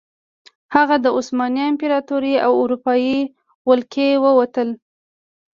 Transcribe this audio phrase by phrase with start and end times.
[0.75, 3.19] هغه د عثماني امپراتورۍ او اروپايي
[3.69, 4.69] ولکې ووتل.